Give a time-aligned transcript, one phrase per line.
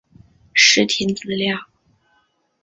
[0.51, 1.67] 视听资料